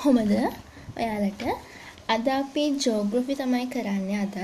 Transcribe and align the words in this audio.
කොහොමද? 0.00 0.32
ඔයාලට. 0.96 1.42
අද 2.08 2.26
අපි 2.30 2.62
ජෝග්‍රෆි 2.84 3.34
තමයි 3.36 3.66
කරන්නේ 3.74 4.20
අදත්. 4.22 4.36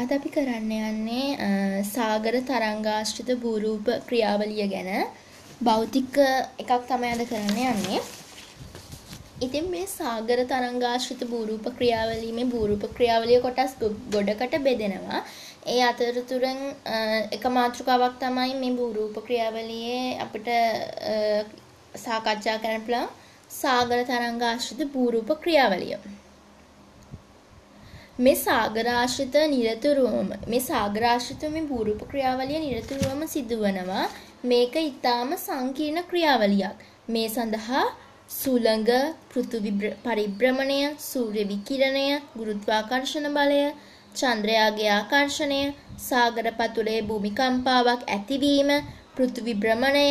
අද 0.00 0.10
අපි 0.16 0.28
කරන්න 0.36 0.72
යන්නේ 0.80 1.82
සාගර 1.90 2.34
තරංගාශ්‍රිත 2.50 3.30
භූරූප 3.42 3.86
ක්‍රියාවලිය 4.08 4.66
ගැන. 4.72 4.90
භෞතික 5.62 6.16
එකක් 6.62 6.72
තමයි 6.88 7.12
අද 7.14 7.22
කරන්න 7.30 7.60
යන්නේ. 7.66 8.00
ඉතින් 9.40 9.70
මේ 9.70 9.86
සාගර 9.90 10.40
තරංගාශ්‍රිත 10.50 11.22
භූරූප 11.30 11.64
ක්‍රියාවලිය 11.78 12.32
මේ 12.32 12.50
භූරූප 12.52 12.84
ක්‍රියාවලිය 12.96 13.40
කොටස් 13.46 13.74
ගොඩකට 14.14 14.60
බෙදෙනවා. 14.68 15.24
ඒ 15.66 15.82
අතරතුරෙන් 15.90 16.60
එක 17.36 17.44
මාතෘකාවක් 17.58 18.14
තමයි 18.22 18.54
මේ 18.62 18.76
භූරූප 18.78 19.16
ක්‍රියාවලියේ 19.26 20.20
අපිට 20.24 20.48
සාකච්ඡා 22.04 22.62
කරන්න 22.62 22.86
පුළුවන්. 22.86 23.18
සාගර 23.52 24.00
තරංගාශ්‍රිත 24.04 24.82
භූරූප 24.92 25.30
ක්‍රියාවලිය. 25.42 25.96
මේ 28.18 28.36
සාගරාශ්‍රිත 28.36 29.36
නිරතුරුවම 29.48 30.30
මේ 30.46 30.62
සාගරාශ්‍රිත 30.62 31.42
මේ 31.50 31.62
භූරූප 31.62 32.02
ක්‍රියාවලිය 32.10 32.60
නිරතුරුවම 32.60 33.22
සිදුවනවා. 33.26 34.06
මේක 34.44 34.74
ඊටාම 34.76 35.30
සංකීර්ණ 35.38 36.08
ක්‍රියාවලියක්. 36.10 36.76
මේ 37.08 37.28
සඳහා 37.28 37.84
සුළඟ, 38.30 38.90
පෘථිවි 39.30 39.72
පරිභ්‍රමණය, 40.04 40.80
සූර්ය 41.00 41.42
විකිරණය, 41.44 42.06
ගුරුත්වාකර්ෂණ 42.36 43.28
බලය, 43.34 43.62
චන්ද්‍රයාගේ 44.14 44.90
ආකර්ෂණය, 44.90 45.60
සාගර 46.00 46.46
පතුලේ 46.52 47.00
භූමිකම්පාවක් 47.02 48.02
ඇතිවීම, 48.08 48.70
පෘථිවි 49.16 49.54
භ්‍රමණය, 49.54 50.06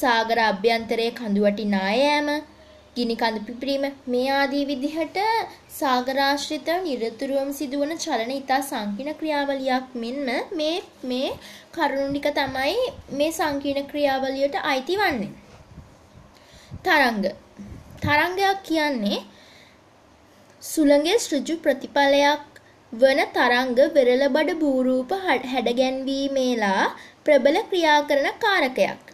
සාගර 0.00 0.38
අභ්‍යන්තරයේ 0.44 1.12
කඳුවැටි 1.12 1.66
නායෑම 1.74 2.28
ගිනි 2.96 3.14
කඳු 3.16 3.40
පිපිරීම 3.48 3.84
මේ 4.06 4.24
ආදී 4.30 4.64
විදිහට 4.70 5.18
සාගරාශ්‍රිත 5.76 6.66
නිරතුරුවම 6.82 7.50
සිදුවන 7.58 7.92
චලන 7.96 8.32
ඉතා 8.34 8.58
සංකීර්ණ 8.62 9.18
ක්‍රියාවලියක් 9.20 9.94
මෙන්ම 9.96 10.28
මේ 10.58 10.74
මේ 11.10 11.30
කරුණු 11.74 12.08
ටික 12.10 12.28
තමයි 12.38 12.74
මේ 13.12 13.30
සංකීර්ණ 13.32 13.88
ක්‍රියාවලියට 13.92 14.56
අයිති 14.64 14.98
වන්නේ. 15.00 15.30
තරංග 16.84 17.24
තරංගයක් 18.02 18.60
කියන්නේ 18.62 19.20
සුළඟේ 20.62 21.16
ඍජු 21.24 21.56
ප්‍රතිඵලයක් 21.64 22.44
වන 22.92 23.22
තරංග 23.34 23.78
වෙරළබඩ 23.96 24.52
භූරූප 24.60 25.16
හැඩගැන්වීමේලා 25.24 26.84
ප්‍රබල 27.24 27.58
ක්‍රියා 27.70 27.98
කරන 28.08 28.28
කාරකයක්. 28.38 29.11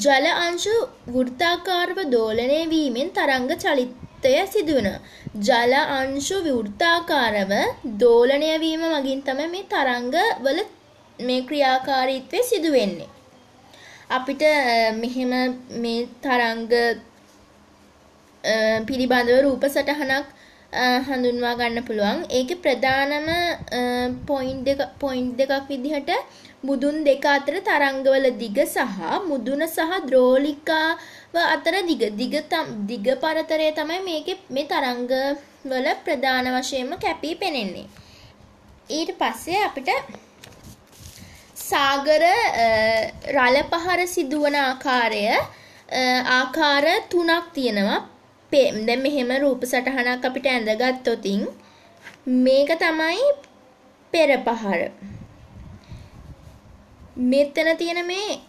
ජල 0.00 0.26
අංශු 0.46 0.74
වෘත්තාකාරව 1.14 1.98
දෝලනය 2.14 2.58
වීමෙන් 2.72 3.08
තරංග 3.16 3.48
චලිතය 3.62 4.34
සිදුවනවා. 4.52 5.00
ජල 5.46 5.72
අංශු 5.98 6.36
වෘත්තාකාරව 6.46 7.52
දෝලනය 8.02 8.50
වීම 8.64 8.82
මගින් 8.94 9.22
තමයි 9.26 9.48
මේ 9.54 9.68
තරංග 9.72 10.14
වල 10.44 10.60
මේ 11.18 11.40
ක්‍රියාකාරීත්වය 11.48 12.38
සිදු 12.50 12.70
වෙන්නේ. 12.76 13.10
අපිට 14.10 14.44
මෙහෙම 15.00 15.32
මේ 15.82 16.06
තරංග 16.24 16.62
පිළිබඳව 18.88 19.42
රූප 19.46 19.64
සටහනක් 19.68 20.26
හඳුන්වා 21.08 21.58
ගන්න 21.58 21.86
පුළුවන්. 21.88 22.18
ඒකේ 22.38 22.62
ප්‍රධානම 22.64 23.28
පොයින්ට් 24.28 24.64
දෙක 24.68 24.80
පොයින්ට් 25.02 25.36
දෙකක් 25.40 25.68
විදිහට 25.70 26.10
මුදුන් 26.62 26.96
දෙක 27.04 27.24
අතර 27.26 27.54
තරංගවල 27.68 28.26
දිග 28.42 28.58
සහ 28.64 28.98
මුදුන 29.30 29.62
සහ 29.66 29.92
ද්‍රෝලිකාව 30.08 31.34
අතර 31.46 31.74
දිග 31.88 32.02
දිග 32.20 32.34
දිග 32.90 33.06
පරතරය 33.22 33.68
තමයි 33.78 34.00
මේකේ 34.08 34.38
මේ 34.54 34.68
තරංගවල 34.72 35.86
ප්‍රධාන 36.04 36.46
වශයෙන්ම 36.56 36.92
කැපී 37.04 37.34
පෙනෙන්නේ. 37.42 37.88
ඊට 38.90 39.10
පස්සේ 39.20 39.60
අපිට 39.68 39.88
සාගර 41.62 42.24
රළ 43.36 43.58
පහර 43.72 44.00
සිදුවන 44.14 44.56
ආකාරය 44.60 45.24
ආකාර 46.38 46.86
තුනක් 47.10 47.46
තියෙනවා. 47.56 48.00
දැන් 48.52 49.00
මෙහෙම 49.04 49.30
රූප 49.42 49.62
සටහනක් 49.64 50.24
අපිට 50.28 50.46
ඇඳගත්තොතින් 50.48 51.42
මේක 52.44 52.70
තමයි 52.82 53.26
පෙරපහර. 54.12 54.80
මෙතන 57.16 57.76
තියෙන 57.76 58.06
මේ 58.06 58.40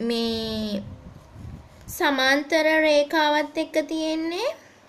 මේ 0.00 0.82
සමාන්තර 1.88 2.66
රේඛාවත් 2.82 3.56
එක්ක 3.56 3.76
තියෙන්නේ 3.88 4.48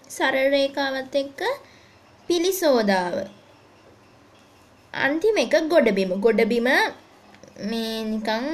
සරල 0.09 0.49
රේඛාවත් 0.49 1.15
එක්ක 1.15 1.41
පිලිසෝදාව. 2.29 3.15
අන්තිම 4.93 5.37
එක 5.37 5.53
ගොඩබිම. 5.69 6.09
ගොඩබිම 6.19 6.67
මේ 7.69 8.03
නිකන් 8.03 8.45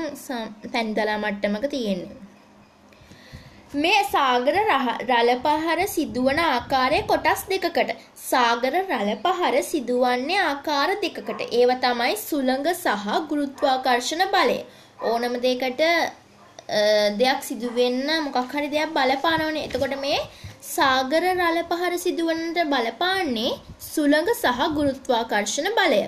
පැන්දලා 0.73 1.17
මට්ටමක 1.17 1.65
තියෙන්නේ. 1.69 2.22
මේ 3.81 4.01
සාගර 4.05 4.55
රළ 4.55 5.29
පහර 5.43 5.79
සිදුවන 5.93 6.39
ආකාරය 6.41 6.99
කොටස් 7.11 7.43
දෙකකට. 7.51 7.91
සාගර 8.23 8.73
රළ 8.79 9.11
පහර 9.23 9.55
සිදුවන්නේ 9.69 10.41
ආකාර 10.41 10.89
දෙකකට. 11.03 11.41
ඒව 11.59 11.71
තමයි 11.85 12.15
සුළඟ 12.25 12.67
සහ 12.73 13.07
ගුරුත්වාකර්ෂණ 13.29 14.23
බලය. 14.35 14.57
ඕනම 15.09 15.37
දෙයකට 15.45 15.81
දෙයක් 17.21 17.41
සිදුවෙන්න 17.49 18.07
මොකක් 18.25 18.53
හරි 18.53 18.69
දෙයක් 18.75 18.93
බලපානවනේ. 18.97 19.65
එතකොට 19.67 19.95
මේ 20.05 20.19
සාගර 20.69 21.23
රළ 21.31 21.61
පහර 21.71 21.93
සිදුවන්නට 22.05 22.59
බලපාන්නේ 22.73 23.53
සුළඟ 23.91 24.29
සහ 24.35 24.61
ගුරුත්වාකර්ෂණ 24.77 25.71
බලය. 25.79 26.03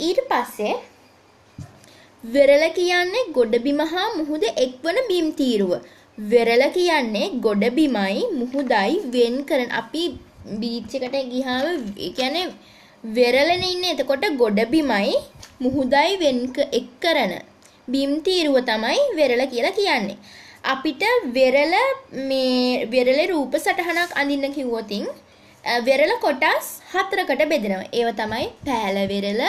ඊට 0.00 0.24
පස්සේ 0.32 0.74
වෙරළ 2.24 2.66
කියන්නේ 2.80 3.28
ගොඩබිම 3.36 3.80
හා 3.92 4.08
මුහුද 4.18 4.44
එක්වන 4.64 5.06
බිම් 5.12 5.28
තීරුව. 5.40 5.72
වෙරළ 6.18 6.64
කියන්නේ 6.78 7.26
ගොඩබිමයි 7.46 8.24
මුහුදයි 8.38 8.94
වෙන් 9.14 9.36
කරන 9.50 9.70
අපි 9.82 10.04
බීච් 10.62 10.96
එකට 10.98 11.20
ගියාම 11.34 11.66
ඒ 11.98 12.10
කියන්නේ 12.18 12.46
වෙරළනේ 13.04 13.74
ඉන්නේ 13.74 13.94
එතකොට 13.96 14.26
ගොඩබිමයි 14.42 15.14
මුහුදයි 15.64 16.10
වෙන් 16.24 16.38
එක් 16.80 16.90
කරන 17.04 17.32
බිම් 17.92 18.10
තීරුව 18.24 18.56
තමයි 18.70 18.98
වෙරළ 19.18 19.44
කියලා 19.52 19.76
කියන්නේ. 19.78 20.18
අපිට 20.72 21.02
වෙරළ 21.36 21.76
මේ 22.28 22.86
වෙරළේ 22.94 23.30
රූප 23.32 23.54
සටහනක් 23.56 24.10
අඳින්න 24.20 24.54
කිව්වොතින් 24.56 25.06
වෙරළ 25.86 26.14
කොටස් 26.24 26.66
හතරකට 26.92 27.42
බෙදෙනවා. 27.52 27.88
ඒව 27.98 28.08
තමයි 28.20 28.46
පෑල 28.66 28.98
වෙරළ, 29.12 29.42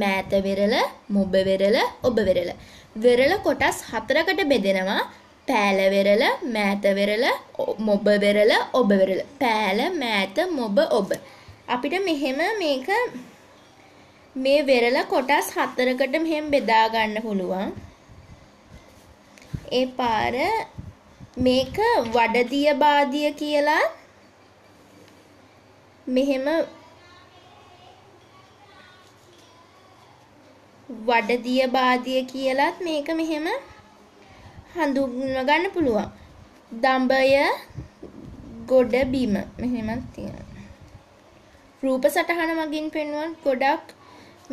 මෑත 0.00 0.32
වෙරළ, 0.46 0.76
මොබ 1.08 1.36
වෙරළ, 1.50 1.78
ඔබ 2.02 2.18
වෙරළ. 2.28 2.50
වෙරළ 2.96 3.34
කොටස් 3.46 3.78
හතරකට 3.92 4.42
බෙදෙනවා. 4.52 5.00
පෑල 5.48 5.78
වෙරළ, 5.90 6.24
මෑත 6.44 6.84
වෙරළ, 6.98 7.26
මොබ 7.78 8.06
වෙරළ, 8.24 8.52
ඔබ 8.74 8.90
වෙරළ. 8.92 9.22
පෑල, 9.40 9.80
මෑත, 9.92 10.36
මොබ, 10.50 10.78
ඔබ. 10.90 11.12
අපිට 11.68 11.94
මෙහෙම 12.04 12.38
මේක 12.58 12.88
මේ 14.36 14.62
වෙරළ 14.62 14.98
කොටස් 15.02 15.52
හතරකට 15.56 16.16
මෙහෙම 16.20 16.50
බෙදා 16.50 16.86
ගන්න 16.88 17.22
පුළුවන්. 17.22 17.68
ඒ 19.72 19.86
පාර 19.98 20.34
මේක 21.38 21.76
වඩදිය 22.12 22.72
බාදිය 22.74 23.30
කියලා 23.30 23.84
මෙහෙම 26.06 26.46
වඩදිය 30.90 31.66
බාදිය 31.66 32.20
කියලත් 32.24 32.76
මේක 32.80 33.08
මෙහෙම 33.14 33.46
හඳුන්ව 34.78 35.14
ගන්න 35.48 35.64
පුළුවන්. 35.74 36.08
දඹය 36.82 37.30
ගොඩ 38.70 38.94
බිම 39.12 39.34
මෙහෙමත් 39.60 40.04
තියෙනවා. 40.14 40.64
රූප 41.82 42.04
සටහන 42.14 42.50
මගින් 42.60 42.86
පෙන්වුවන් 42.94 43.32
ගොඩක් 43.44 43.86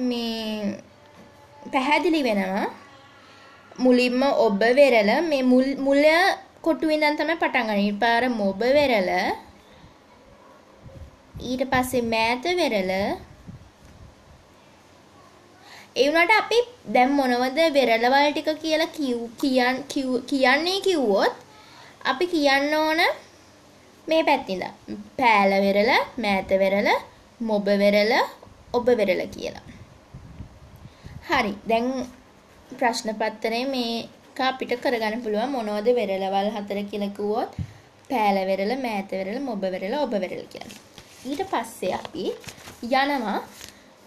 මේ 0.09 0.77
පැහැදිලි 1.73 2.21
වෙනවා. 2.27 2.65
මුලින්ම 3.83 4.21
ඔබ 4.45 4.61
වෙරළ 4.79 5.11
මේ 5.29 5.43
මුල් 5.51 5.67
මුල 5.85 6.03
කොටුවේ 6.65 6.95
ඉඳන් 6.97 7.17
තමයි 7.19 7.35
පටන් 7.41 7.67
ගන්නේ. 7.67 7.85
ඊපාර 7.89 8.23
මොබ 8.39 8.59
වෙරළ 8.77 9.11
ඊට 11.49 11.63
පස්සේ 11.71 12.09
මෑත 12.13 12.43
වෙරළ 12.59 12.93
ඒ 15.95 16.05
වුණාට 16.07 16.31
අපි 16.35 16.59
දැන් 16.93 17.11
මොනවද 17.17 17.59
වෙරළවල් 17.75 18.27
ටික 18.29 18.49
කියලා 18.63 18.93
කියන් 18.93 19.75
කියන්නේ 20.31 20.79
කිව්වොත් 20.85 21.35
අපි 22.11 22.25
කියන්න 22.31 22.73
ඕන 22.77 23.01
මේ 24.07 24.23
පැත්තිඳ 24.29 24.63
පෑල 25.19 25.51
වෙරළ 25.65 25.91
මෑත 26.23 26.51
වෙරළ 26.63 26.89
මොබ 27.41 27.67
වෙරළ 27.83 28.13
ඔබ 28.73 28.87
වෙරළ 28.99 29.23
කියලා. 29.35 29.65
හරි 31.29 31.53
දැන් 31.69 31.85
ප්‍රශ්න 32.71 33.09
පත්තරේ 33.19 33.63
මේක 33.73 34.39
අපිට 34.49 34.73
කරගන්න 34.83 35.23
පුළුවන් 35.25 35.53
මොනවද 35.55 35.89
වෙරළවල් 35.99 36.49
හතර 36.55 36.79
කියලා 36.91 37.15
කිව්වොත් 37.17 37.51
පෑලවෙරළ 38.09 38.73
මෑතවෙරළ 38.85 39.39
මොබවෙරළ 39.49 39.95
ඔබවෙරළ 40.05 40.47
කියලා. 40.53 40.81
ඊට 41.29 41.43
පස්සේ 41.51 41.93
අපි 41.99 42.25
යනවා 42.83 43.37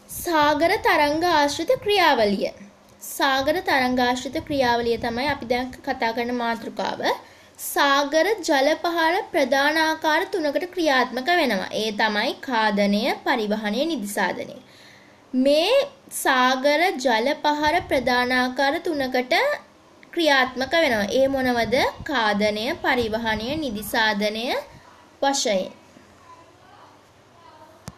සාගර 0.08 0.70
තරංග 0.78 1.24
ආශ්‍රිත 1.24 1.70
ක්‍රියාවලිය. 1.82 2.50
සාගර 3.02 3.56
තරංගාශ්‍රිත 3.60 4.36
ක්‍රියාවලිය 4.44 4.98
තමයි 4.98 5.28
අපි 5.28 5.46
දැන් 5.46 5.70
කතා 5.78 6.12
කරන 6.14 6.30
මාතෘකාව. 6.34 7.00
සාගර 7.58 8.26
ජල 8.40 8.68
පහළ 8.76 9.16
ප්‍රධාන 9.32 9.76
ආකාර 9.76 10.20
තුනකට 10.26 10.66
ක්‍රියාත්මක 10.70 11.28
වෙනවා. 11.32 11.70
ඒ 11.72 11.90
තමයි 11.92 12.34
කාදනය, 12.40 13.02
පරිවහනය, 13.24 13.80
නිදිසාදනය. 13.84 14.56
මේ 15.34 15.72
සාගර 16.14 16.80
ජල 16.98 17.28
පහර 17.44 17.80
ප්‍රධාන 17.88 18.32
ආකාර 18.32 18.74
තුනකට 18.80 19.34
ක්‍රියාත්මක 20.12 20.72
වෙනවා. 20.74 21.08
ඒ 21.10 21.26
මොනවද? 21.28 21.76
කාදනය, 22.04 22.66
පරිවහනය, 22.76 23.48
නිදිසාදනය 23.56 24.46
වශයෙන්. 25.22 25.85